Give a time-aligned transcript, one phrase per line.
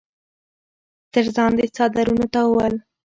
[1.13, 2.73] تر ځان د څادرنو تاوول